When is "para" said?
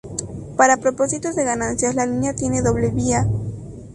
0.57-0.77